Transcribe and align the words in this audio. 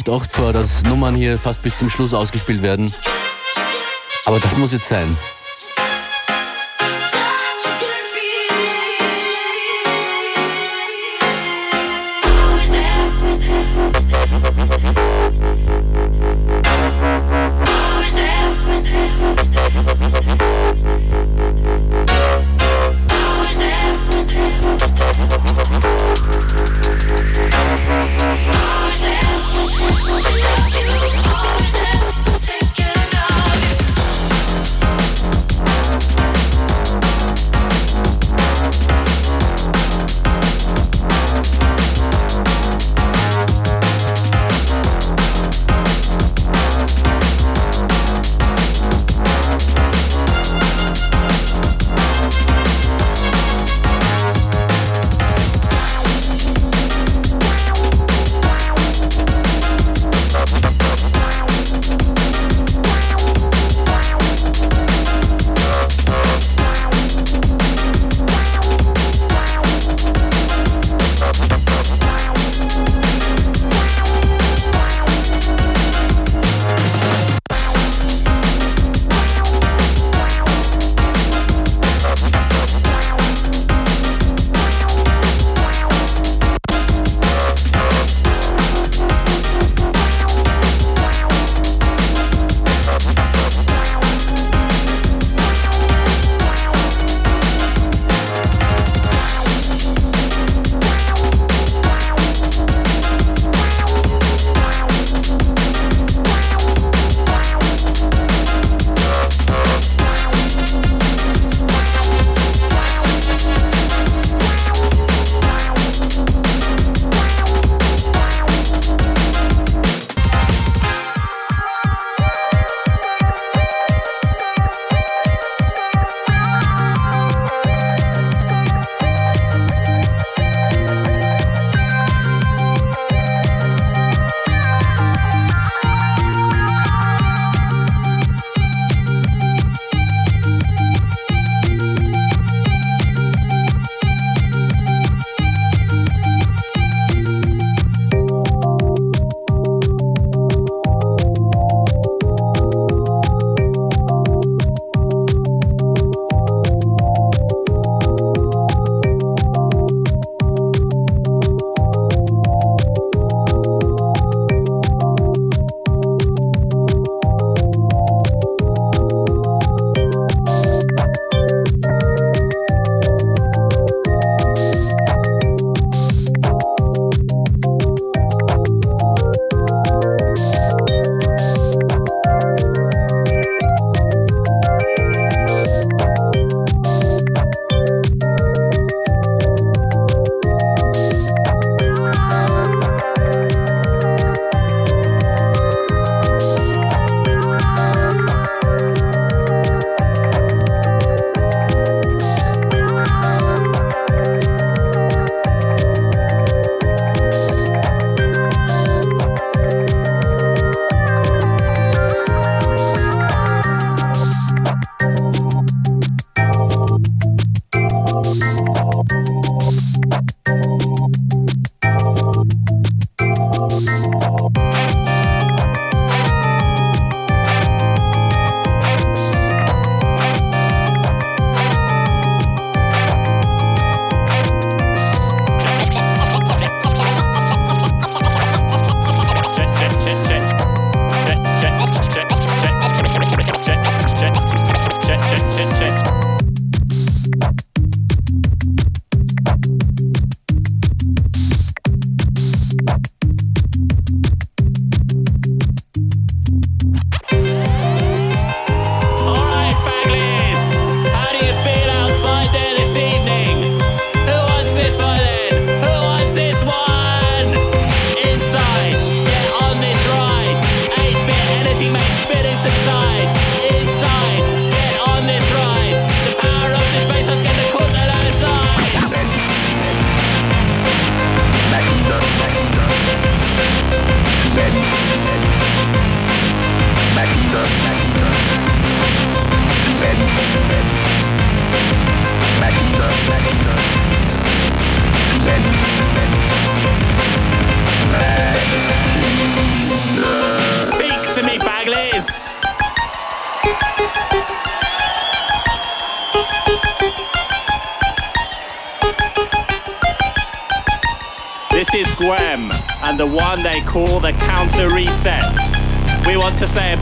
Nicht 0.00 0.08
oft 0.08 0.32
vor, 0.32 0.54
dass 0.54 0.82
Nummern 0.84 1.14
hier 1.14 1.38
fast 1.38 1.60
bis 1.60 1.76
zum 1.76 1.90
Schluss 1.90 2.14
ausgespielt 2.14 2.62
werden. 2.62 2.90
Aber 4.24 4.40
das 4.40 4.56
muss 4.56 4.72
jetzt 4.72 4.88
sein. 4.88 5.14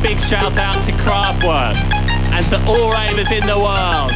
Big 0.02 0.20
shout 0.20 0.56
out 0.58 0.82
to 0.84 0.92
Kraftwerk 1.02 1.76
and 2.32 2.44
to 2.50 2.56
all 2.66 2.92
ravers 2.92 3.30
in 3.32 3.44
the 3.46 3.58
world. 3.58 4.14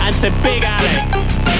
And 0.00 0.14
to 0.20 0.30
Big 0.42 0.64
Alec, 0.64 1.04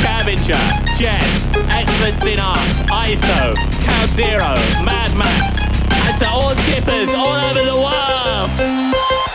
Scavenger, 0.00 0.60
Jess, 0.96 1.48
Excellence 1.68 2.24
in 2.24 2.40
Art, 2.40 2.76
ISO, 3.06 3.54
Count 3.84 4.08
Zero, 4.08 4.52
Mad 4.84 5.12
Max, 5.16 5.60
and 5.92 6.18
to 6.18 6.28
all 6.28 6.54
chippers 6.64 7.12
all 7.16 7.36
over 7.48 7.64
the 7.64 7.76
world. 7.76 8.50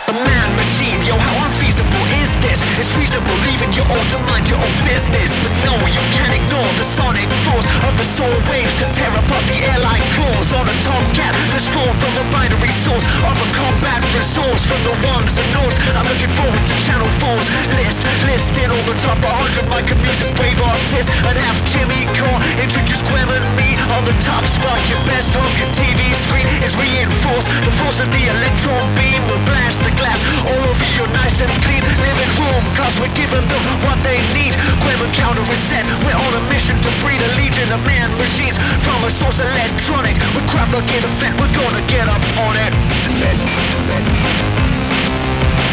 A 0.08 0.12
man 0.12 0.48
machine, 0.56 1.00
yo, 1.06 1.14
how 1.16 1.46
unfeasible 1.46 2.15
this? 2.56 2.80
It's 2.80 2.92
reasonable 2.96 3.36
leaving 3.44 3.72
your 3.72 3.86
own 3.88 4.06
to 4.12 4.18
mind 4.28 4.48
your 4.48 4.58
own 4.58 4.76
business. 4.84 5.30
But 5.42 5.52
no, 5.64 5.74
you 5.86 6.02
can't 6.16 6.32
ignore 6.32 6.70
the 6.76 6.84
sonic 6.84 7.28
force 7.44 7.68
of 7.84 7.92
the 7.96 8.04
soul 8.04 8.36
waves 8.50 8.76
to 8.80 8.86
tear 8.96 9.12
apart 9.12 9.44
the 9.48 9.58
airline 9.72 10.04
claws 10.16 10.52
on 10.54 10.64
a 10.64 10.76
top 10.84 10.96
tomcat 10.96 11.34
that's 11.52 11.68
formed 11.68 11.98
from 12.00 12.14
a 12.16 12.24
binary 12.32 12.72
source 12.84 13.04
of 13.04 13.36
a 13.36 13.48
combat 13.52 14.00
resource 14.16 14.64
from 14.64 14.80
the 14.88 14.94
ones 15.04 15.36
and 15.36 15.48
noughts. 15.52 15.76
I'm 15.92 16.06
looking 16.08 16.32
forward 16.40 16.64
to 16.64 16.74
Channel 16.88 17.10
4's 17.20 17.48
list, 17.76 18.00
listing 18.24 18.70
all 18.72 18.84
the 18.88 18.96
top 19.04 19.18
100 19.20 19.68
mic 19.68 19.88
and 19.92 20.00
music 20.00 20.32
wave 20.40 20.60
artists 20.64 21.10
and 21.12 21.36
have 21.36 21.58
Jimmy 21.68 22.08
Core 22.16 22.40
introduce 22.60 23.02
Gwen 23.04 23.28
and 23.28 23.46
me 23.60 23.76
on 23.92 24.02
the 24.08 24.16
top 24.24 24.44
spot. 24.48 24.80
Your 24.88 25.00
best 25.04 25.36
talking 25.36 25.70
TV 25.76 26.00
screen 26.24 26.46
is 26.64 26.72
reinforced. 26.80 27.48
The 27.68 27.74
force 27.84 28.00
of 28.00 28.08
the 28.08 28.24
electron 28.24 28.84
beam 28.96 29.20
will 29.28 29.42
blast 29.44 29.84
the 29.84 29.92
glass 30.00 30.20
all 30.48 30.62
over 30.64 30.88
your 30.96 31.08
nice 31.12 31.38
and 31.44 31.52
clean 31.64 31.84
living 32.00 32.32
room. 32.46 32.64
Cause 32.78 32.94
we're 33.00 33.12
giving 33.14 33.42
them 33.42 33.62
what 33.82 33.98
they 34.02 34.18
need. 34.36 34.54
Gwen 34.82 34.98
and 35.02 35.14
counter 35.14 35.42
reset. 35.50 35.86
We're 36.04 36.16
on 36.16 36.32
a 36.34 36.42
mission 36.52 36.76
to 36.78 36.90
breed 37.02 37.20
a 37.20 37.30
legion 37.38 37.68
of 37.72 37.80
man 37.86 38.10
machines 38.18 38.58
from 38.86 39.02
a 39.04 39.10
source 39.10 39.40
electronic. 39.40 40.14
With 40.34 40.46
craft 40.50 40.74
in 40.74 41.02
effect, 41.02 41.34
we're 41.40 41.54
gonna 41.54 41.82
get 41.90 42.06
up 42.08 42.22
on 42.46 42.54
it. 42.56 42.72
Back, 43.20 43.38
back, 43.42 43.76
back, 43.88 44.04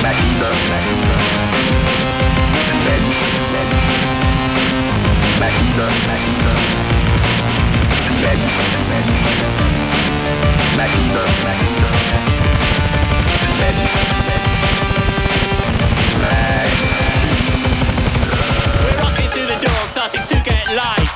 back, 0.02 0.18
back, 2.86 3.02
back, 3.02 3.24
We're 18.84 19.00
rocking 19.00 19.30
through 19.34 19.48
the 19.48 19.60
door, 19.60 19.82
starting 19.92 20.24
to 20.24 20.38
get 20.44 20.68
light. 20.74 21.16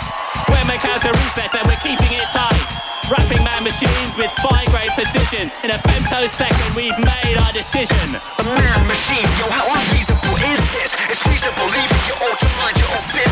We're 0.49 0.67
making 0.67 0.91
out 0.91 1.03
a 1.05 1.11
reset 1.11 1.53
and 1.55 1.65
we're 1.67 1.81
keeping 1.83 2.11
it 2.13 2.27
tight. 2.29 2.67
Rapping 3.07 3.43
man 3.43 3.63
machines 3.63 4.11
with 4.17 4.31
fine 4.43 4.67
grade 4.67 4.91
precision. 4.95 5.51
In 5.63 5.71
a 5.71 5.79
femtosecond, 5.79 6.75
we've 6.75 6.97
made 6.99 7.37
our 7.39 7.53
decision. 7.53 8.19
A 8.19 8.43
man 8.43 8.79
machine, 8.87 9.29
yo, 9.39 9.47
how 9.47 9.71
unfeasible 9.79 10.35
is 10.43 10.59
this? 10.75 10.91
It's 11.07 11.23
feasible 11.23 11.67
leaving 11.71 12.03
your 12.07 12.19
own 12.27 12.35
to 12.35 12.49
mind 12.59 12.75
your 12.77 12.91
own 12.91 13.05
business. 13.07 13.26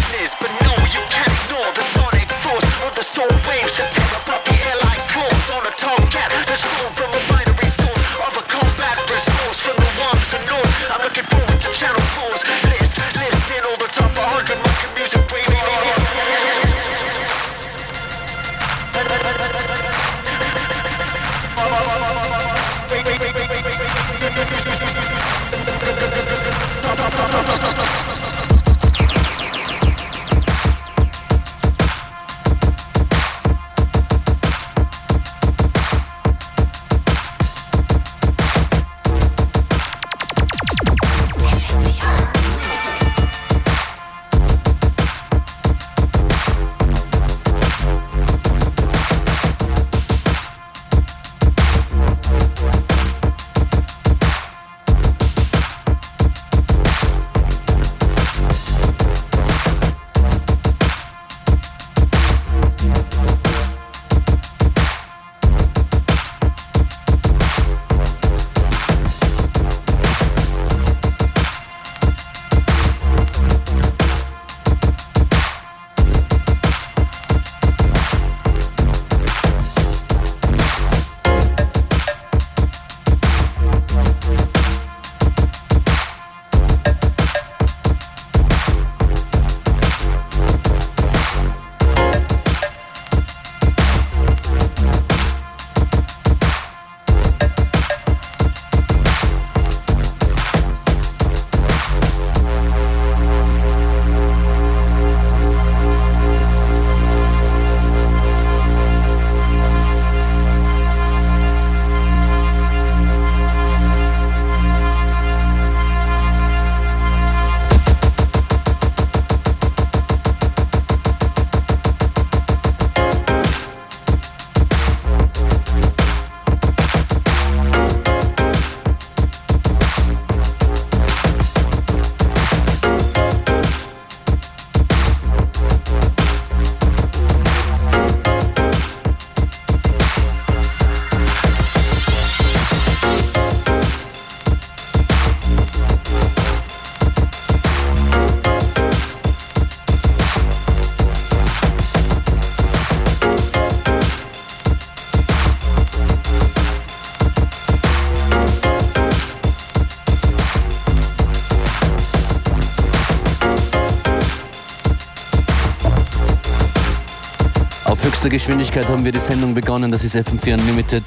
Geschwindigkeit 168.45 168.87
haben 168.87 169.03
wir 169.03 169.11
die 169.11 169.19
Sendung 169.19 169.55
begonnen. 169.55 169.91
Das 169.91 170.03
ist 170.03 170.15
FM4 170.15 170.53
Unlimited. 170.53 171.03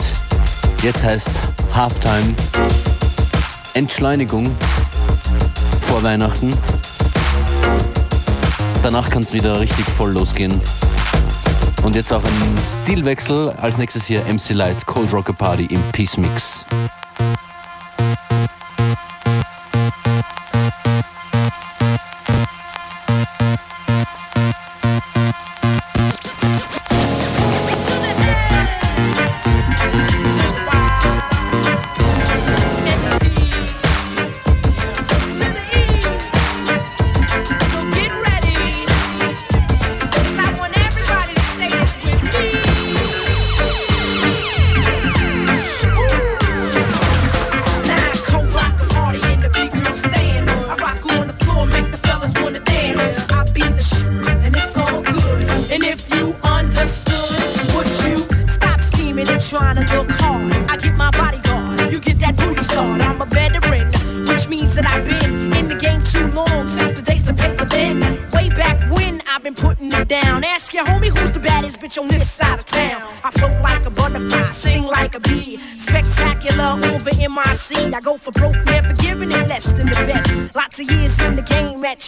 Jetzt 0.83 1.04
heißt 1.04 1.38
Halftime. 1.73 2.35
Entschleunigung 3.75 4.50
vor 5.83 6.02
Weihnachten. 6.02 6.52
Danach 8.83 9.09
kann 9.09 9.23
es 9.23 9.33
wieder 9.33 9.61
richtig 9.61 9.88
voll 9.88 10.14
losgehen. 10.14 10.61
Und 11.85 11.95
jetzt 11.95 12.12
auch 12.12 12.25
ein 12.25 12.59
Stilwechsel. 12.61 13.50
Als 13.50 13.78
nächstes 13.78 14.07
hier 14.07 14.25
MC 14.25 14.50
Light 14.50 14.85
Cold 14.87 15.12
Rocker 15.12 15.33
Party 15.33 15.66
im 15.66 15.80
Peace 15.92 16.16
Mix. 16.16 16.66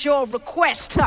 your 0.05 0.27
request. 0.27 0.99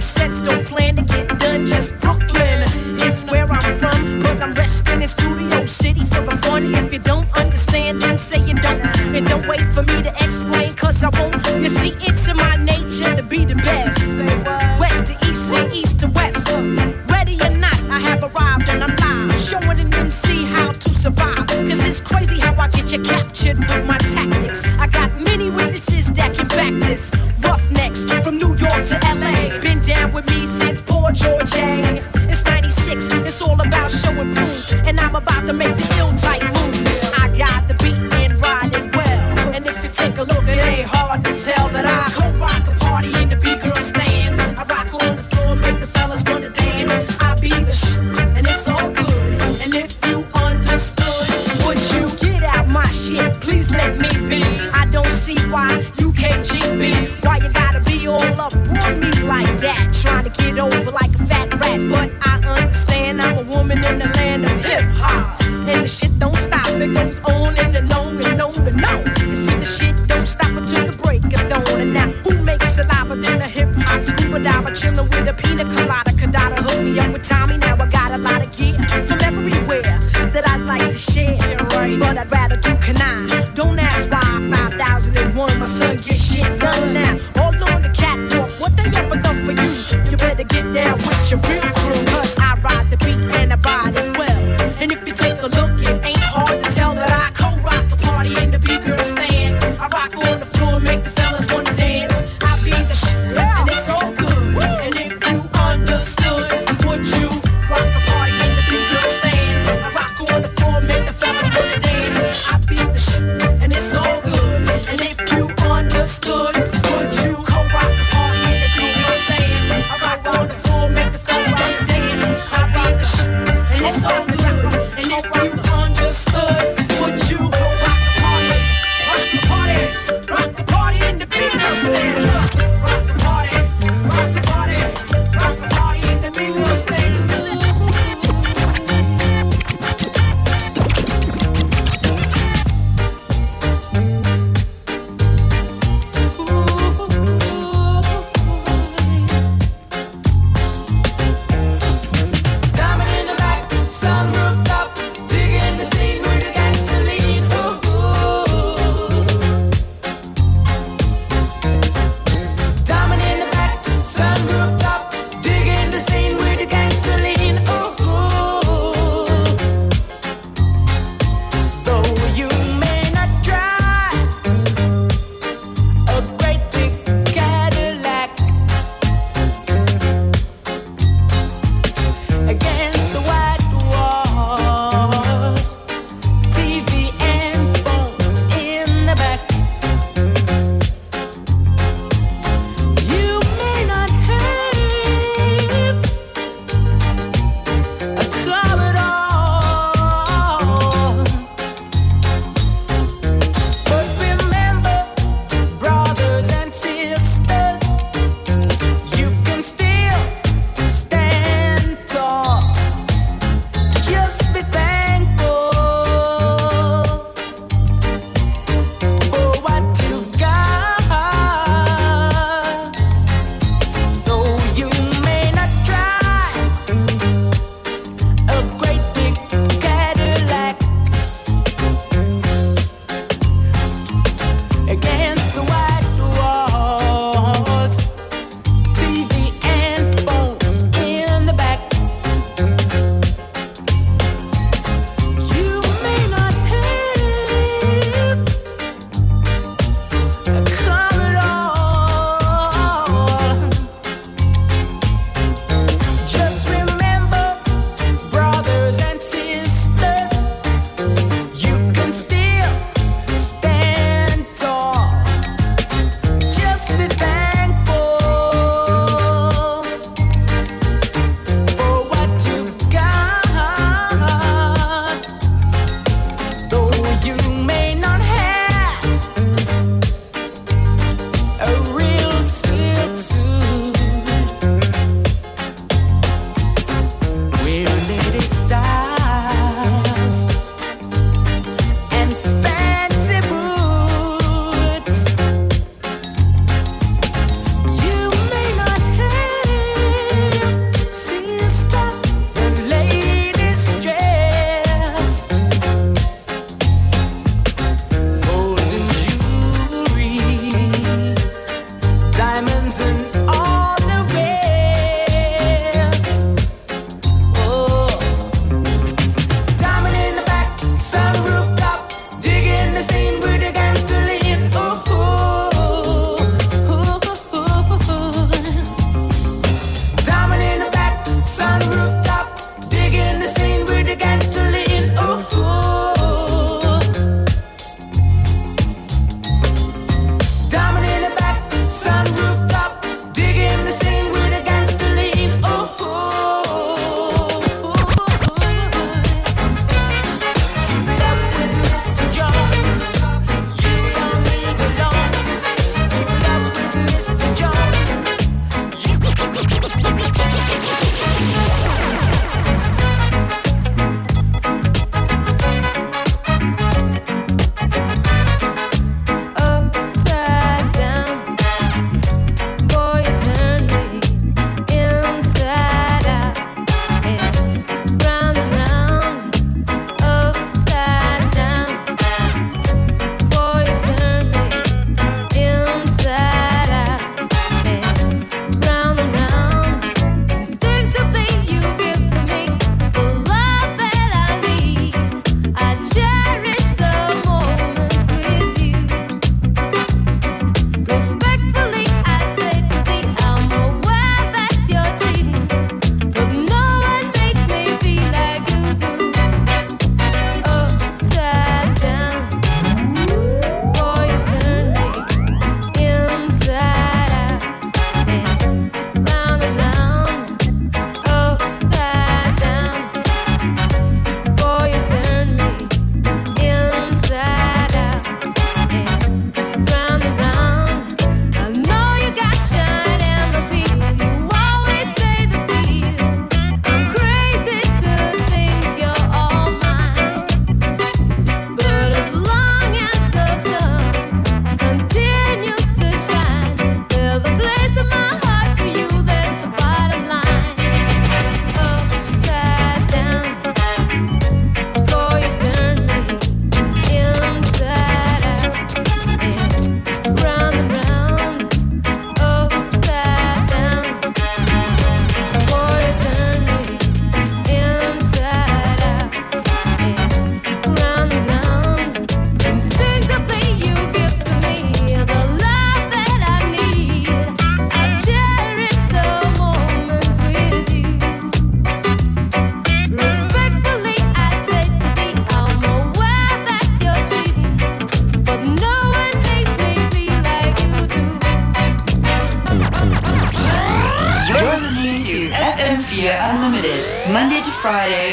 sets 0.00 0.40
don't 0.40 0.64
plan 0.64 0.96
to 0.96 1.09
get 90.62 90.74
down 90.74 90.98
with 90.98 91.30
your 91.30 91.40
real 91.40 91.62
crew. 91.62 92.04
Cause 92.06 92.36
I 92.38 92.58
ride 92.62 92.90
the 92.90 92.96
beat 92.98 93.36
and 93.36 93.52
I 93.52 93.56
ride 93.56 93.89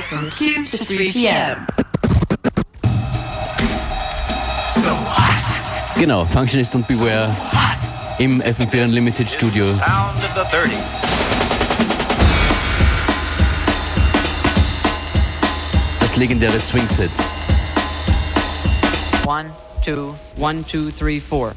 from 0.07 0.29
2 0.29 0.63
to 0.63 0.77
3 0.85 1.11
p.m. 1.11 1.67
So 4.71 4.93
hot. 4.95 5.99
Genau, 5.99 6.23
Functionist 6.23 6.75
und 6.75 6.87
Beware 6.87 7.35
im 8.17 8.41
FM4 8.41 8.85
Unlimited 8.85 9.29
Studio. 9.29 9.65
Sound 9.67 10.23
of 10.23 10.33
the 10.33 10.55
30s. 10.55 10.77
Das 15.99 16.15
legendäre 16.15 16.57
Swing 16.61 16.87
Set. 16.87 17.11
One, 19.25 19.51
two, 19.83 20.15
one, 20.37 20.63
two, 20.63 20.89
three, 20.89 21.19
four. 21.19 21.53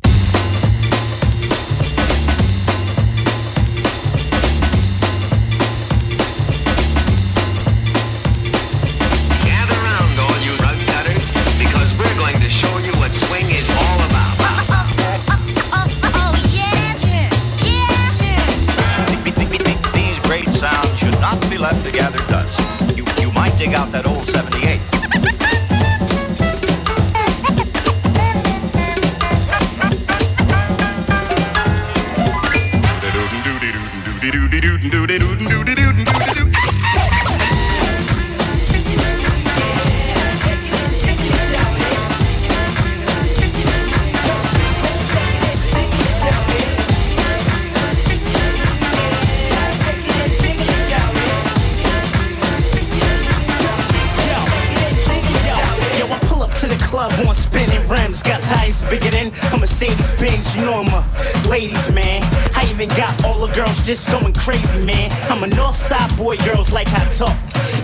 Ladies 60.71 61.91
man. 61.91 62.23
I 62.55 62.65
even 62.71 62.89
got 62.91 63.25
all 63.25 63.45
the 63.45 63.53
girls 63.53 63.85
just 63.85 64.09
going 64.09 64.33
crazy, 64.35 64.79
man. 64.85 65.11
I'm 65.29 65.43
a 65.43 65.49
north 65.49 65.75
side 65.75 66.17
boy, 66.17 66.37
girls 66.37 66.71
like 66.71 66.87
I 66.93 67.09
talk. 67.11 67.37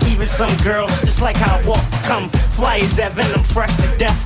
Even 0.07 0.25
some 0.25 0.55
girls 0.63 1.01
just 1.01 1.21
like 1.21 1.35
how 1.35 1.59
I 1.59 1.67
walk. 1.67 1.83
Come 2.05 2.29
fly 2.29 2.77
as 2.77 2.97
ever, 2.97 3.21
I'm 3.21 3.43
fresh 3.43 3.75
to 3.75 3.97
death. 3.97 4.23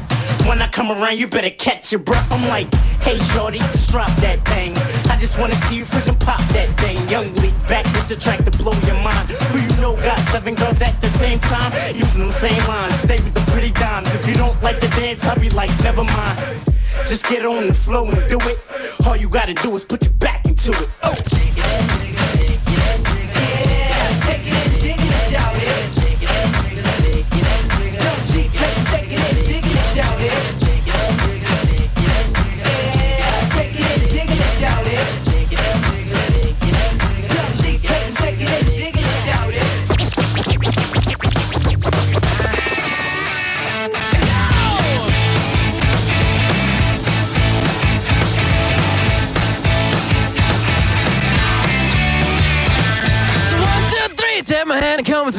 When 0.47 0.61
I 0.61 0.67
come 0.67 0.91
around, 0.91 1.17
you 1.17 1.25
better 1.25 1.49
catch 1.49 1.91
your 1.91 2.01
breath. 2.01 2.31
I'm 2.31 2.47
like, 2.49 2.71
hey 3.01 3.17
shorty, 3.17 3.57
just 3.57 3.89
drop 3.89 4.11
that 4.21 4.37
thing. 4.49 4.77
I 5.09 5.17
just 5.17 5.39
wanna 5.39 5.55
see 5.55 5.77
you 5.77 5.83
freaking 5.83 6.19
pop 6.19 6.41
that 6.53 6.69
thing. 6.77 6.97
Young 7.09 7.33
Leak 7.41 7.55
back 7.67 7.85
with 7.95 8.09
the 8.09 8.15
track 8.15 8.45
to 8.45 8.51
blow 8.51 8.77
your 8.85 9.01
mind. 9.01 9.27
Who 9.49 9.57
you 9.57 9.81
know 9.81 9.95
got 10.05 10.19
seven 10.19 10.53
girls 10.53 10.83
at 10.83 11.01
the 11.01 11.09
same 11.09 11.39
time? 11.39 11.71
Using 11.95 12.27
the 12.27 12.31
same 12.31 12.61
lines, 12.67 12.93
stay 12.93 13.17
with 13.17 13.33
the 13.33 13.51
pretty 13.51 13.71
dimes. 13.71 14.13
If 14.13 14.27
you 14.27 14.35
don't 14.35 14.61
like 14.61 14.79
the 14.79 14.87
dance, 14.89 15.25
I'll 15.25 15.39
be 15.39 15.49
like, 15.49 15.71
never 15.81 16.03
mind. 16.03 16.61
Just 17.07 17.27
get 17.27 17.45
on 17.45 17.67
the 17.67 17.73
flow 17.73 18.05
and 18.05 18.29
do 18.29 18.37
it. 18.41 18.59
All 19.05 19.15
you 19.15 19.29
gotta 19.29 19.53
do 19.53 19.75
is 19.75 19.83
put 19.83 20.03
your 20.03 20.13
back 20.13 20.45
into 20.45 20.71
it. 20.71 20.89
Oh. 21.03 21.50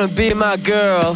Gonna 0.00 0.12
be 0.14 0.32
my 0.32 0.56
girl? 0.56 1.14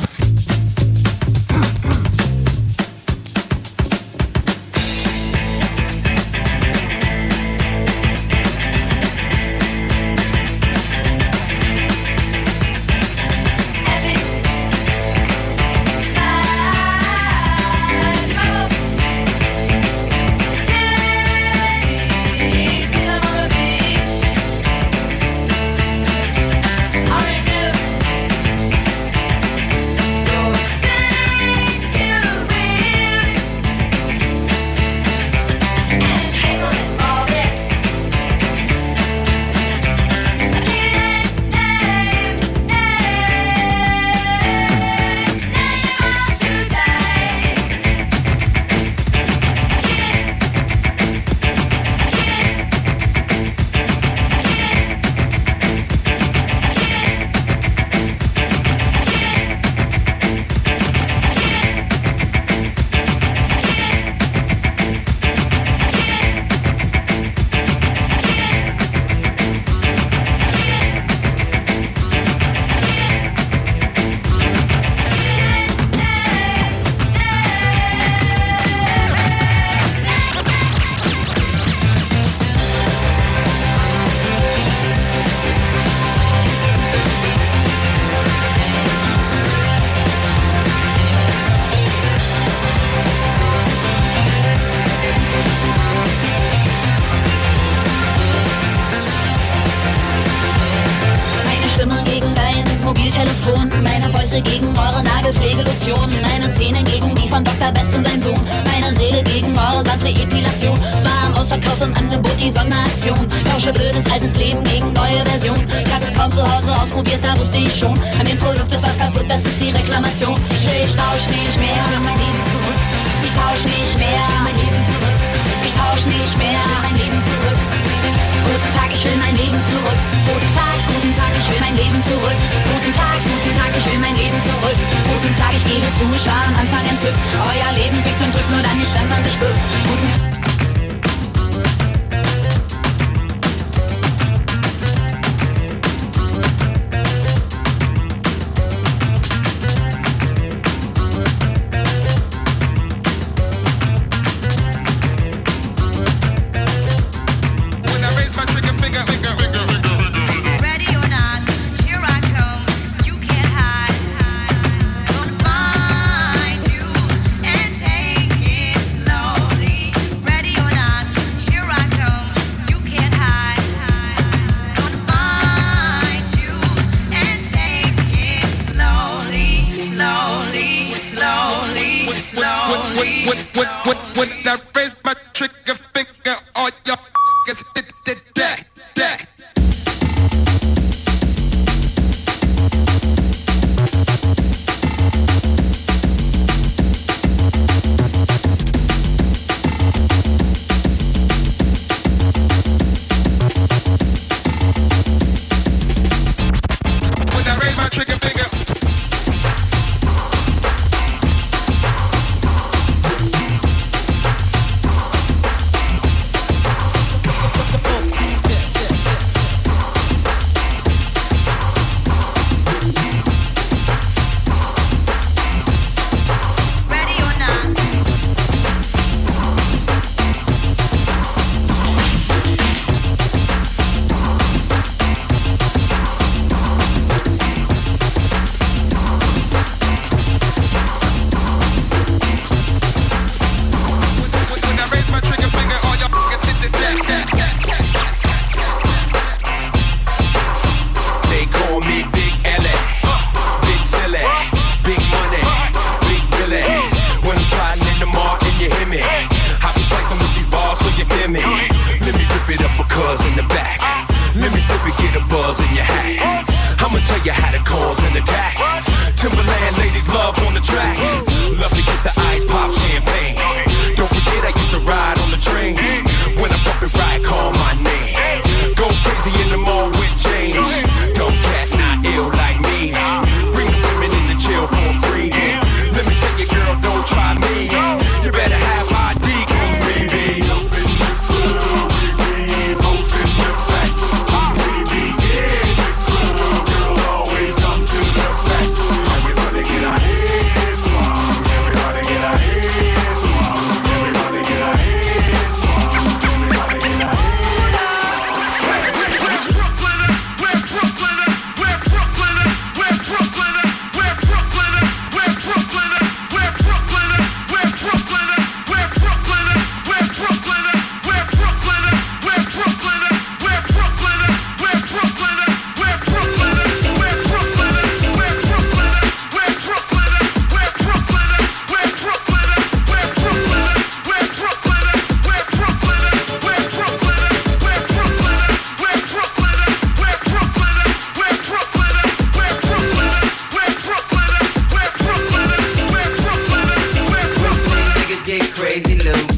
Get 348.86 349.33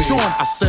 I 0.00 0.44
said, 0.44 0.67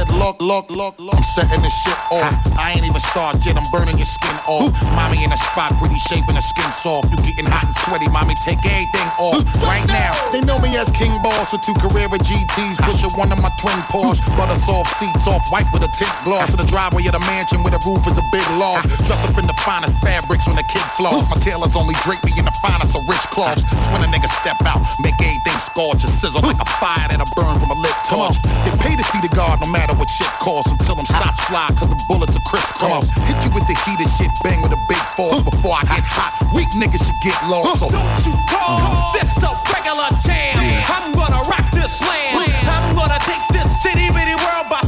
look, 0.50 0.66
look, 0.74 0.98
look. 0.98 1.14
I'm 1.14 1.22
setting 1.22 1.62
this 1.62 1.78
shit 1.86 1.94
off. 2.10 2.34
I 2.58 2.74
ain't 2.74 2.82
even 2.82 2.98
started 2.98 3.46
yet. 3.46 3.54
I'm 3.54 3.70
burning 3.70 4.02
your 4.02 4.10
skin 4.10 4.34
off. 4.50 4.74
Mommy 4.98 5.22
in 5.22 5.30
a 5.30 5.38
spot, 5.38 5.78
pretty 5.78 6.02
shape 6.10 6.26
and 6.26 6.34
her 6.34 6.42
skin 6.42 6.66
soft. 6.74 7.14
You 7.14 7.22
getting 7.22 7.46
hot 7.46 7.70
and 7.70 7.78
sweaty, 7.86 8.10
mommy. 8.10 8.34
Take 8.42 8.58
everything 8.66 9.10
off 9.22 9.46
right 9.62 9.86
now. 9.86 10.18
They 10.34 10.42
know 10.42 10.58
me 10.58 10.74
as 10.74 10.90
King 10.98 11.14
Boss 11.22 11.54
with 11.54 11.62
two 11.62 11.78
Carrera 11.78 12.18
GTs. 12.18 12.82
Pushing 12.82 13.14
one 13.14 13.30
of 13.30 13.38
my 13.38 13.54
twin 13.62 13.78
Porsche. 13.94 14.26
Butter 14.34 14.58
soft 14.58 14.90
seats 14.98 15.30
off 15.30 15.46
white 15.54 15.70
with 15.70 15.86
a 15.86 15.92
tint 15.94 16.10
gloss. 16.26 16.50
In 16.50 16.58
the 16.58 16.66
driveway 16.66 17.06
of 17.06 17.14
the 17.14 17.24
mansion 17.30 17.62
where 17.62 17.70
the 17.70 17.82
roof 17.86 18.02
is 18.10 18.18
a 18.18 18.26
big 18.34 18.46
loft. 18.58 18.90
Dress 19.06 19.22
up 19.30 19.38
in 19.38 19.46
the 19.46 19.58
finest 19.62 20.02
fabrics 20.02 20.50
on 20.50 20.58
the 20.58 20.66
kid 20.66 20.86
floss. 20.98 21.30
My 21.30 21.38
tailors 21.46 21.78
only 21.78 21.94
drape 22.02 22.26
me 22.26 22.34
in 22.42 22.50
the 22.50 22.58
finest 22.58 22.98
of 22.98 23.06
rich 23.06 23.26
cloths. 23.30 23.62
So 23.70 23.94
when 23.94 24.02
a 24.02 24.10
nigga 24.10 24.26
step 24.42 24.58
out, 24.66 24.82
make 25.06 25.14
everything 25.22 25.62
scorch 25.62 26.02
and 26.02 26.10
sizzle 26.10 26.42
like 26.42 26.58
a 26.58 26.70
fire 26.82 27.06
that'll 27.06 27.30
burn 27.38 27.62
from 27.62 27.70
a 27.70 27.78
lit 27.78 27.94
torch. 28.10 28.42
They 28.66 28.74
pay 28.82 28.98
to 28.98 29.06
see 29.14 29.22
the 29.22 29.30
guard 29.38 29.62
no 29.62 29.70
matter 29.70 29.94
what 29.94 30.10
shit 30.10 30.39
costs 30.40 30.72
until 30.72 30.96
them 30.96 31.06
shots 31.06 31.44
fly 31.46 31.68
cause 31.76 31.90
the 31.92 32.00
bullets 32.08 32.36
are 32.36 32.46
crisscross. 32.48 33.12
Hit 33.28 33.38
you 33.44 33.52
with 33.54 33.68
the 33.68 33.76
heated 33.86 34.10
shit, 34.10 34.32
bang 34.44 34.64
with 34.64 34.72
a 34.72 34.82
big 34.88 35.04
force 35.14 35.44
before 35.44 35.76
I 35.76 35.84
get 35.84 36.04
hot. 36.08 36.34
Weak 36.56 36.72
niggas 36.80 37.04
should 37.04 37.20
get 37.22 37.38
lost. 37.52 37.84
So 37.84 37.92
Don't 37.92 38.24
you 38.26 38.34
call 38.48 39.14
this 39.14 39.30
a 39.44 39.52
regular 39.70 40.10
jam. 40.24 40.56
I'm 40.88 41.12
gonna 41.14 41.44
rock 41.46 41.68
this 41.76 42.00
land. 42.02 42.50
I'm 42.66 42.96
gonna 42.96 43.20
take 43.28 43.44
this 43.52 43.68
city 43.84 44.10
bitty 44.10 44.36
world 44.40 44.68
by 44.72 44.82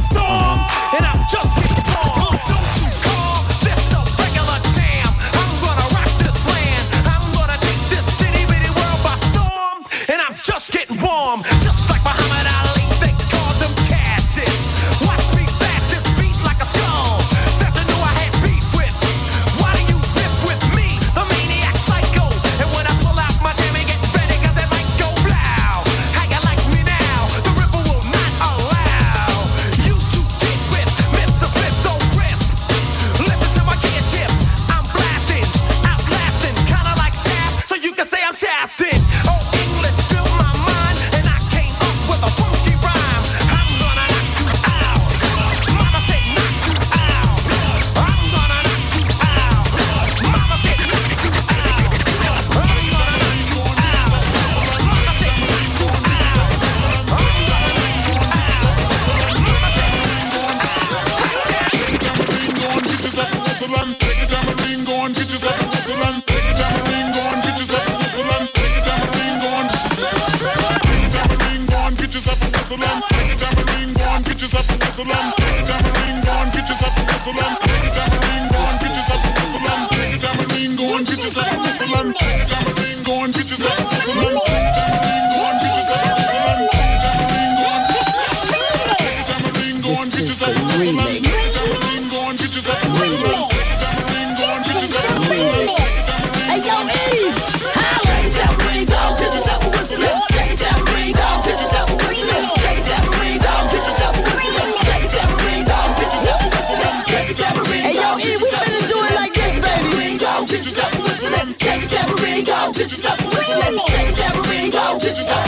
whistling. 113.56 113.78
Out, 114.22 114.46
ring 114.48 114.74
on, 114.76 114.98
get 114.98 115.16
yourself. 115.16 115.44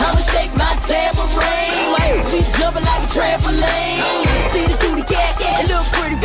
I'ma 0.00 0.20
shake 0.20 0.52
my 0.56 0.72
tambourine. 0.86 2.22
Jumping 2.58 2.84
like 2.84 3.02
a 3.02 3.10
trampoline. 3.10 4.02
See 4.52 4.66
the 4.66 4.76
it 5.58 5.68
look 5.70 5.86
pretty 5.96 6.16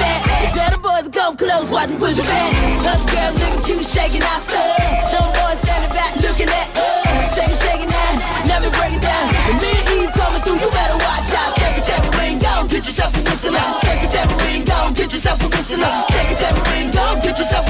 tell 0.53 0.69
the 0.71 0.79
boys 0.81 1.07
come 1.09 1.35
close, 1.37 1.71
back. 2.27 2.53
Girls 2.83 3.35
cute, 3.65 3.85
shaking 3.85 4.21
stuff. 4.41 4.77
Some 5.09 5.29
boys 5.33 5.59
standing 5.63 5.91
back 5.91 6.15
looking 6.21 6.49
at 6.49 6.67
us. 6.77 7.35
Shake 7.35 7.55
shake 7.55 7.87
down. 8.99 9.25
Me 9.61 9.69
and 9.69 9.89
Eve 9.97 10.11
through, 10.43 10.59
you 10.61 10.69
better 10.69 10.97
watch 11.01 11.29
out. 11.33 11.51
Shake 11.57 11.81
tambourine, 11.83 12.39
go, 12.39 12.67
get 12.67 12.85
yourself 12.85 13.15
a. 13.15 13.21
Shake 13.85 14.09
tambourine, 14.09 14.63
go, 14.65 14.91
get 14.93 15.11
yourself 15.13 15.41
a. 15.41 15.49
Shake 16.11 16.37
tambourine, 16.37 16.91
go, 16.91 17.05
get 17.21 17.37
yourself 17.37 17.64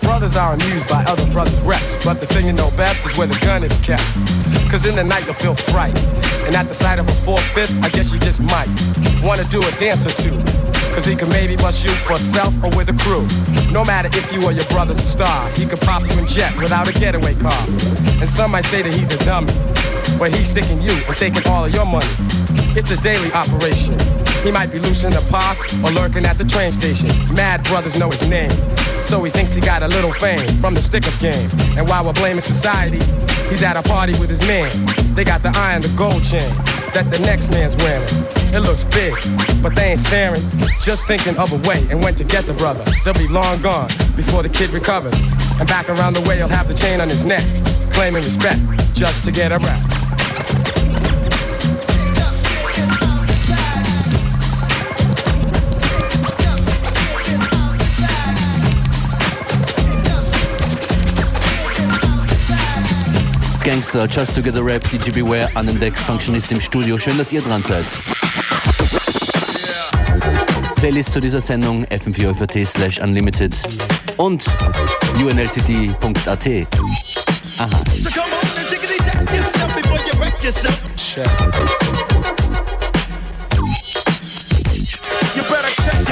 Brothers 0.00 0.36
are 0.36 0.54
amused 0.54 0.88
by 0.88 1.02
other 1.06 1.26
brothers' 1.32 1.60
reps, 1.62 1.96
but 2.04 2.20
the 2.20 2.26
thing 2.26 2.46
you 2.46 2.52
know 2.52 2.70
best 2.76 3.04
is 3.04 3.18
where 3.18 3.26
the 3.26 3.38
gun 3.44 3.64
is 3.64 3.78
kept. 3.78 4.39
Cause 4.70 4.86
in 4.86 4.94
the 4.94 5.02
night 5.02 5.24
you'll 5.24 5.34
feel 5.34 5.56
fright. 5.56 5.98
And 6.46 6.54
at 6.54 6.68
the 6.68 6.74
sight 6.74 7.00
of 7.00 7.08
a 7.08 7.14
four-fifth, 7.26 7.76
I 7.82 7.88
guess 7.88 8.12
you 8.12 8.20
just 8.20 8.40
might 8.40 8.68
wanna 9.20 9.42
do 9.44 9.58
a 9.60 9.70
dance 9.72 10.06
or 10.06 10.10
two. 10.10 10.30
Cause 10.94 11.04
he 11.04 11.16
can 11.16 11.28
maybe 11.28 11.56
bust 11.56 11.84
you 11.84 11.90
for 11.90 12.18
self 12.18 12.54
or 12.62 12.70
with 12.76 12.88
a 12.88 12.96
crew. 13.02 13.26
No 13.72 13.84
matter 13.84 14.08
if 14.16 14.32
you 14.32 14.44
or 14.44 14.52
your 14.52 14.64
brother's 14.66 15.00
a 15.00 15.06
star, 15.06 15.50
he 15.50 15.66
could 15.66 15.80
pop 15.80 16.08
you 16.08 16.16
in 16.16 16.26
jet 16.26 16.56
without 16.56 16.86
a 16.86 16.92
getaway 16.92 17.34
car. 17.34 17.66
And 18.20 18.28
some 18.28 18.52
might 18.52 18.64
say 18.64 18.80
that 18.82 18.92
he's 18.92 19.10
a 19.12 19.18
dummy, 19.24 19.52
but 20.18 20.32
he's 20.32 20.48
sticking 20.48 20.80
you 20.80 20.92
and 20.92 21.16
taking 21.16 21.44
all 21.48 21.64
of 21.64 21.74
your 21.74 21.84
money. 21.86 22.06
It's 22.76 22.92
a 22.92 22.96
daily 22.98 23.32
operation. 23.32 23.98
He 24.44 24.52
might 24.52 24.70
be 24.70 24.78
loose 24.78 25.02
in 25.02 25.12
the 25.12 25.22
park 25.30 25.58
or 25.82 25.90
lurking 25.90 26.24
at 26.24 26.38
the 26.38 26.44
train 26.44 26.70
station. 26.70 27.08
Mad 27.34 27.64
brothers 27.64 27.98
know 27.98 28.08
his 28.08 28.22
name. 28.28 28.50
So 29.02 29.22
he 29.24 29.30
thinks 29.30 29.54
he 29.54 29.60
got 29.60 29.82
a 29.82 29.88
little 29.88 30.12
fame 30.12 30.56
from 30.58 30.74
the 30.74 30.82
stick 30.82 31.06
up 31.06 31.18
game. 31.20 31.48
And 31.76 31.88
while 31.88 32.04
we're 32.04 32.12
blaming 32.12 32.40
society, 32.40 33.00
he's 33.48 33.62
at 33.62 33.76
a 33.76 33.82
party 33.82 34.18
with 34.18 34.30
his 34.30 34.40
man. 34.42 34.70
They 35.14 35.24
got 35.24 35.42
the 35.42 35.50
eye 35.54 35.74
and 35.74 35.82
the 35.82 35.88
gold 35.96 36.24
chain 36.24 36.54
that 36.92 37.10
the 37.10 37.18
next 37.20 37.50
man's 37.50 37.76
wearing. 37.76 38.08
It 38.52 38.60
looks 38.60 38.84
big, 38.84 39.14
but 39.62 39.74
they 39.74 39.90
ain't 39.90 40.00
staring. 40.00 40.42
Just 40.80 41.06
thinking 41.06 41.36
of 41.38 41.52
a 41.52 41.68
way 41.68 41.86
and 41.90 42.02
when 42.02 42.14
to 42.16 42.24
get 42.24 42.46
the 42.46 42.54
brother. 42.54 42.84
They'll 43.04 43.14
be 43.14 43.28
long 43.28 43.62
gone 43.62 43.88
before 44.16 44.42
the 44.42 44.48
kid 44.48 44.70
recovers. 44.70 45.18
And 45.58 45.68
back 45.68 45.88
around 45.88 46.14
the 46.14 46.22
way, 46.22 46.36
he'll 46.36 46.48
have 46.48 46.68
the 46.68 46.74
chain 46.74 47.00
on 47.00 47.08
his 47.08 47.24
neck, 47.24 47.44
claiming 47.92 48.24
respect 48.24 48.60
just 48.92 49.22
to 49.24 49.32
get 49.32 49.52
a 49.52 49.58
rap. 49.58 49.99
Gangster, 63.70 64.08
Just 64.08 64.34
to 64.34 64.42
Get 64.42 64.56
a 64.56 64.62
Rap, 64.64 64.82
DJ 64.82 65.12
Beware 65.12 65.48
an 65.54 65.64
den 65.64 65.92
Functionist 65.92 66.50
im 66.50 66.60
Studio. 66.60 66.98
Schön, 66.98 67.16
dass 67.16 67.32
ihr 67.32 67.40
dran 67.40 67.62
seid. 67.62 67.86
Playlist 70.74 71.12
zu 71.12 71.20
dieser 71.20 71.40
Sendung 71.40 71.84
fm4.at 71.84 72.66
slash 72.66 72.98
unlimited 72.98 73.54
und 74.16 74.44
unltd.at. 75.20 76.48
Aha. 77.58 77.80
So 77.92 78.10
come 78.10 78.32
on 78.32 78.40
and 81.94 81.99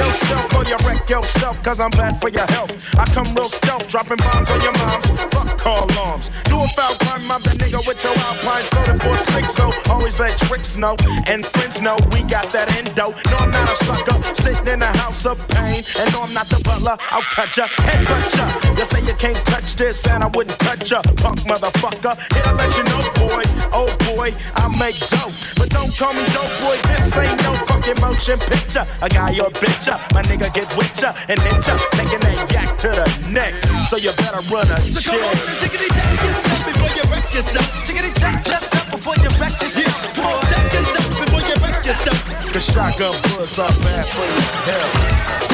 yourself 0.09 0.55
or 0.57 0.65
you 0.65 0.77
wreck 0.87 1.09
yourself, 1.09 1.63
cause 1.63 1.81
I'm 1.81 1.91
bad 1.91 2.21
for 2.21 2.31
your 2.31 2.47
health. 2.57 2.73
I 2.97 3.05
come 3.13 3.29
real 3.35 3.49
stealth, 3.49 3.87
dropping 3.89 4.19
bombs 4.19 4.51
on 4.51 4.61
your 4.61 4.73
moms. 4.79 5.07
Fuck 5.35 5.59
call 5.59 5.85
alarms. 5.93 6.31
Do 6.49 6.57
a 6.61 6.69
foul 6.77 6.95
crime, 7.05 7.31
I'm 7.31 7.43
the 7.43 7.55
nigga 7.61 7.81
with 7.87 8.01
your 8.03 8.17
alpine 8.17 8.65
soda 8.73 8.95
for 9.05 9.17
six. 9.17 9.55
So 9.55 9.71
always 9.91 10.19
let 10.19 10.37
tricks 10.39 10.77
know 10.77 10.97
and 11.27 11.45
friends 11.45 11.81
know 11.81 11.97
we 12.13 12.23
got 12.25 12.49
that 12.53 12.73
endo. 12.79 13.13
No, 13.31 13.37
I'm 13.37 13.51
not 13.51 13.69
a 13.69 13.77
sucker, 13.85 14.17
sitting 14.35 14.67
in 14.67 14.83
a 14.83 14.93
house 14.99 15.27
of 15.27 15.37
pain. 15.49 15.85
And 16.01 16.09
no, 16.13 16.23
I'm 16.23 16.33
not 16.33 16.49
the 16.49 16.61
butler, 16.65 16.97
I'll 17.13 17.29
cut 17.37 17.57
ya, 17.57 17.67
head 17.85 18.07
cut 18.07 18.25
ya. 18.35 18.47
You 18.79 18.85
say 18.85 19.01
you 19.05 19.15
can't 19.15 19.41
touch 19.47 19.77
this, 19.77 20.07
and 20.07 20.25
I 20.25 20.29
wouldn't 20.29 20.59
touch 20.59 20.91
ya, 20.91 21.03
punk 21.21 21.41
motherfucker. 21.45 22.17
Here 22.33 22.45
to 22.45 22.53
let 22.55 22.71
you 22.77 22.85
know, 22.89 23.03
boy, 23.21 23.45
oh 23.77 23.91
boy, 24.09 24.33
I 24.57 24.65
make 24.81 24.99
dope. 25.13 25.35
But 25.59 25.69
don't 25.71 25.93
call 25.97 26.13
me 26.15 26.25
dope, 26.33 26.55
boy, 26.65 26.77
this 26.89 27.17
ain't 27.17 27.43
no 27.43 27.53
fucking 27.69 28.01
motion 28.01 28.39
picture. 28.39 28.87
I 29.03 29.09
got 29.09 29.35
your 29.35 29.51
bitch 29.51 29.89
uh. 29.89 29.98
Ya, 29.99 30.09
my 30.15 30.23
nigga 30.23 30.53
get 30.55 30.69
with 30.77 31.01
ya 31.01 31.13
and 31.29 31.41
hit 31.41 31.67
ya, 31.67 31.77
taking 31.99 32.21
that 32.21 32.39
yak 32.53 32.79
to 32.79 32.89
the 32.89 33.07
neck. 33.31 33.55
So 33.89 33.97
you 33.97 34.13
better 34.15 34.43
run 34.53 34.67
a 34.71 34.79
So 34.81 35.01
come 35.11 35.21
on, 35.21 35.35
jiggity 35.61 35.89
jack 35.91 36.13
yourself 36.23 36.61
before 36.67 36.93
you 36.95 37.05
wreck 37.11 37.35
yourself. 37.35 37.67
Jiggity 37.87 38.13
jack 38.19 38.47
yourself 38.47 38.91
before 38.91 39.17
you 39.17 39.31
wreck 39.41 39.55
yourself. 39.61 40.15
Come 40.15 40.27
on, 40.27 40.43
yourself 40.73 41.09
before 41.19 41.43
you 41.43 41.57
wreck 41.63 41.85
yourself. 41.85 42.19
The 42.53 42.61
shotgun 42.61 43.15
bullets 43.29 43.59
are 43.59 43.75
bad 43.83 44.07
for 44.07 44.27
your 44.27 44.43
health. 44.69 45.49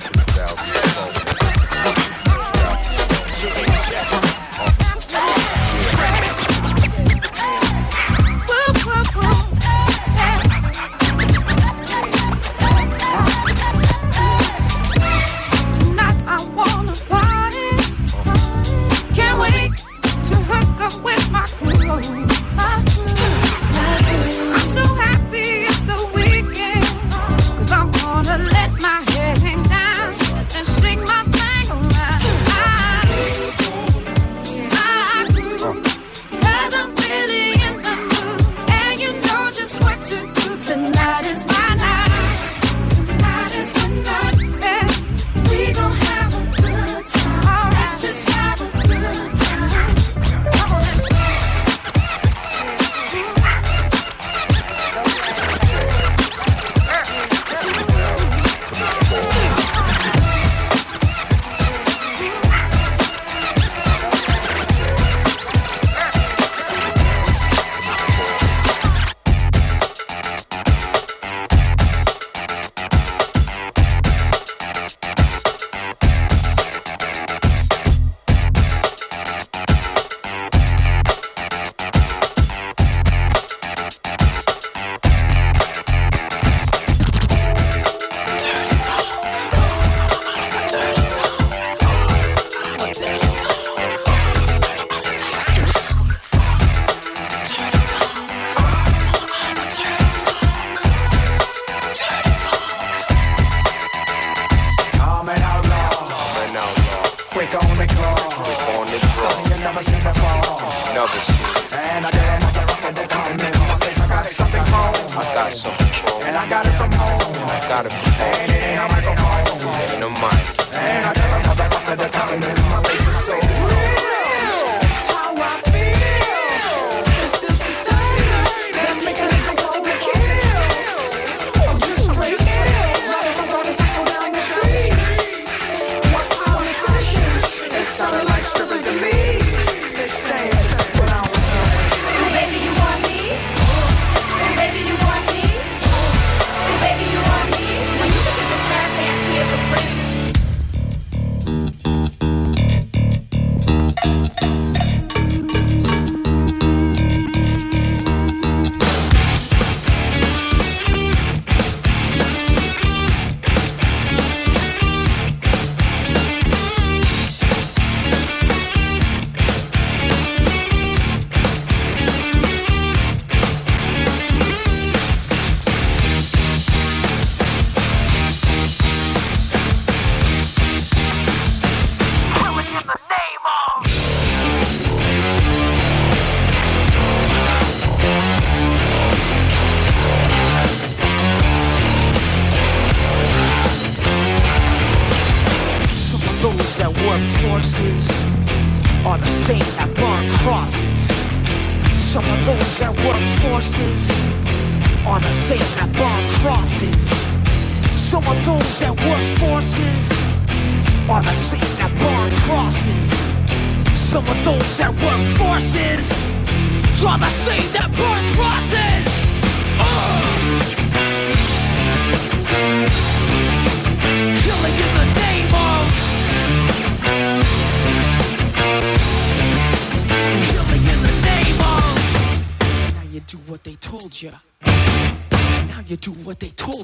Tonight 0.00 1.29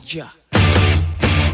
told 0.06 0.14
ya. 0.14 0.28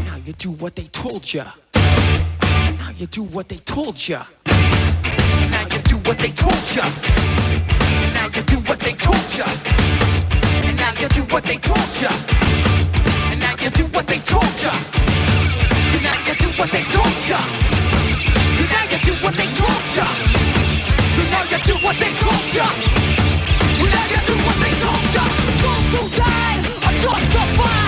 Now 0.05 0.17
you 0.25 0.33
do 0.33 0.51
what 0.51 0.75
they 0.75 0.83
told 0.91 1.33
ya. 1.33 1.45
Now 1.75 2.91
you 2.95 3.07
do 3.07 3.23
what 3.23 3.49
they 3.49 3.57
told 3.57 4.07
ya. 4.07 4.23
Now 4.45 5.65
you 5.71 5.79
do 5.81 5.97
what 5.97 6.19
they 6.19 6.31
told 6.31 6.75
ya. 6.75 6.83
Now 8.13 8.27
you 8.35 8.43
do 8.43 8.57
what 8.67 8.79
they 8.79 8.93
told 8.93 9.37
ya. 9.37 9.45
And 10.67 10.77
now 10.77 10.93
you 11.01 11.09
do 11.09 11.23
what 11.33 11.43
they 11.43 11.57
told 11.57 12.01
ya. 12.01 12.11
And 13.31 13.39
now 13.39 13.55
you 13.61 13.69
do 13.71 13.85
what 13.93 14.07
they 14.07 14.19
told 14.19 14.61
ya. 14.61 14.71
And 15.95 16.03
now 16.03 16.21
you 16.21 16.35
do 16.35 16.45
what 16.53 16.71
they 16.71 16.83
told 16.85 17.25
ya. 17.25 17.39
And 18.53 18.69
now 18.69 18.83
you 18.91 18.99
do 19.01 19.13
what 19.23 19.33
they 19.35 19.49
told 19.57 19.97
ya. 19.97 20.05
And 21.17 21.29
now 21.31 21.43
you 21.49 21.57
do 21.65 21.73
what 21.81 21.97
they 21.97 22.13
told 22.21 22.53
ya. 22.53 22.67
And 23.81 23.89
now 23.89 24.05
you 24.13 24.21
do 24.29 24.35
what 24.45 24.57
they 24.61 24.73
told 24.83 25.05
ya. 25.15 25.23
Those 25.63 25.89
who 25.93 26.03
died 26.21 26.65
are 26.85 26.95
justified 27.01 27.82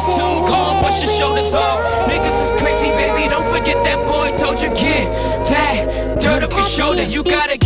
Pimps 0.00 0.16
too, 0.16 0.46
gon' 0.46 0.80
brush 0.80 1.02
your 1.02 1.12
shoulders 1.12 1.54
off. 1.54 1.78
Niggas 2.08 2.44
is 2.44 2.60
crazy, 2.60 2.90
baby, 2.90 3.28
don't 3.28 3.46
forget 3.46 3.82
that 3.84 3.98
boy 4.06 4.34
told 4.36 4.60
you 4.60 4.68
get 4.70 5.10
that 5.48 6.18
dirt 6.20 6.42
up 6.42 6.52
your 6.52 6.62
shoulder, 6.62 7.02
you 7.02 7.22
gotta 7.22 7.58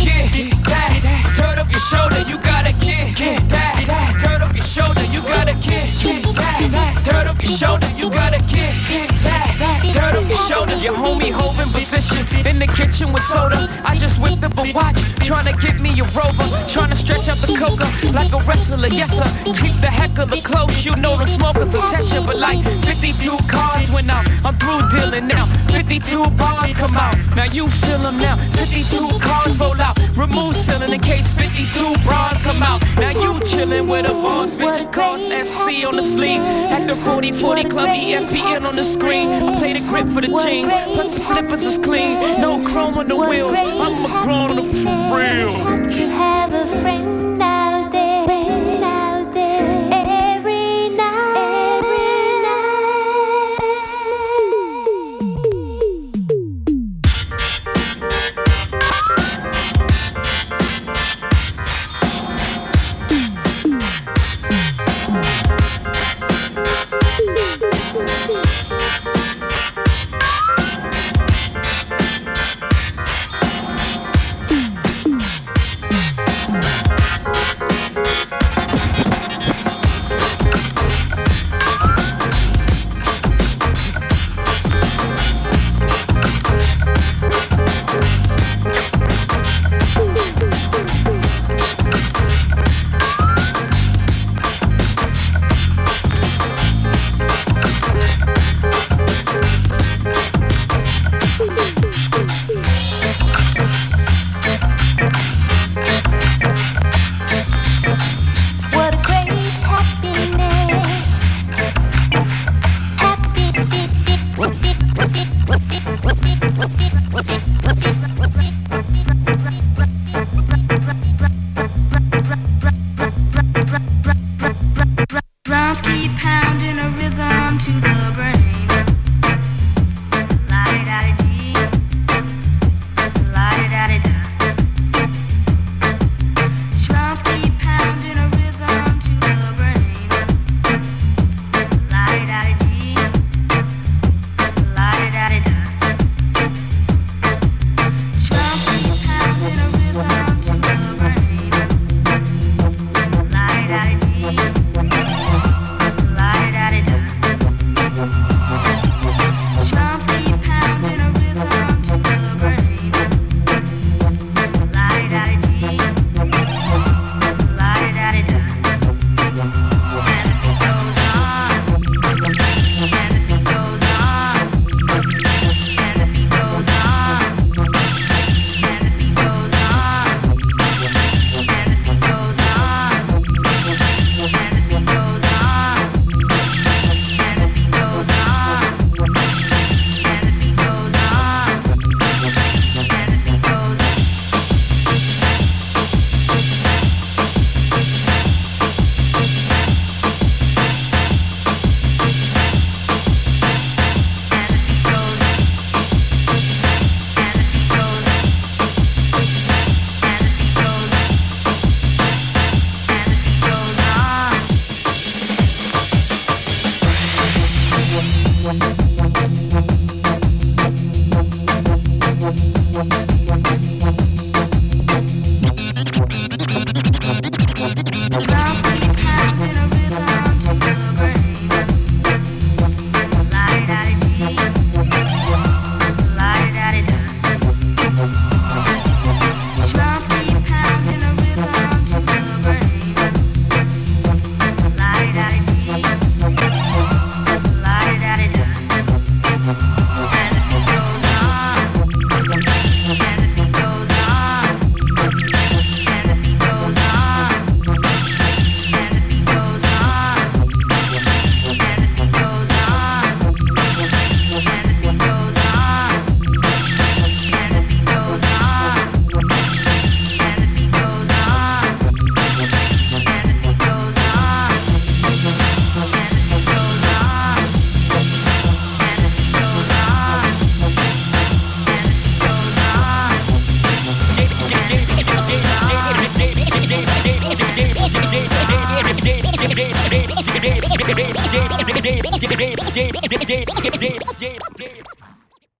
coca 17.57 17.87
like 18.11 18.31
a 18.33 18.41
wrestler. 18.47 18.87
Yes 18.87 19.17
sir, 19.17 19.27
keep 19.45 19.75
the 19.81 19.91
heck 19.91 20.17
of 20.19 20.29
the 20.29 20.41
close. 20.41 20.85
You 20.85 20.95
know 20.95 21.15
them 21.17 21.27
smokers 21.27 21.73
will 21.73 21.87
test 21.87 22.13
you, 22.13 22.21
but 22.21 22.37
like 22.37 22.59
52 22.59 23.37
cards 23.47 23.91
went 23.91 24.09
out. 24.09 24.25
I'm 24.43 24.55
through 24.57 24.87
dealing 24.89 25.27
now. 25.27 25.45
52 25.71 26.29
bars 26.37 26.73
come 26.73 26.95
out. 26.95 27.15
Now 27.35 27.45
you 27.45 27.67
feel 27.67 27.99
them 27.99 28.17
now. 28.17 28.35
52 28.59 29.19
cars 29.19 29.57
roll 29.59 29.79
out. 29.81 29.97
Remove 30.15 30.55
ceiling 30.55 30.93
in 30.93 30.99
case 31.01 31.33
52 31.33 31.95
bras 32.03 32.41
come 32.41 32.61
out. 32.63 32.81
Now 32.97 33.11
you 33.11 33.39
chillin' 33.43 33.87
with 33.89 34.05
a 34.05 34.13
boss 34.13 34.55
bitch 34.55 34.91
calls 34.93 35.27
FC 35.27 35.85
on 35.85 35.95
the 35.95 36.03
sleeve. 36.03 36.41
At 36.71 36.87
the 36.87 36.95
40 36.95 37.31
40 37.31 37.63
Club 37.65 37.89
ESPN 37.89 38.63
on 38.63 38.75
the 38.75 38.83
screen. 38.83 39.29
I 39.29 39.55
play 39.57 39.73
the 39.73 39.85
grip 39.89 40.07
for 40.07 40.21
the 40.21 40.31
jeans. 40.43 40.71
Plus 40.71 41.13
the 41.13 41.19
slippers 41.19 41.63
is 41.63 41.77
clean. 41.77 42.41
No 42.41 42.63
chrome 42.65 42.97
on 42.97 43.07
the 43.07 43.17
wheels. 43.17 43.57
I'm 43.59 43.95
a 43.95 44.23
grown 44.23 44.55
for 44.63 45.17
real. 45.17 45.53
To 45.89 46.07
have 46.09 46.53
a 46.53 46.81
friend 46.81 47.34